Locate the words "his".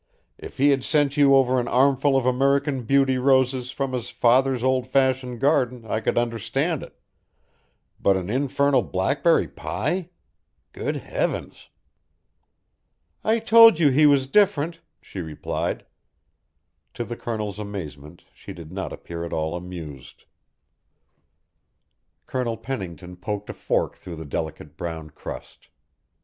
3.93-4.09